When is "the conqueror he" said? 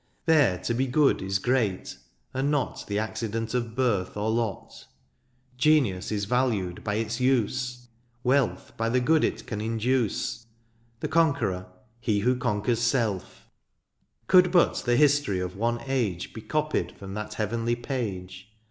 11.01-12.21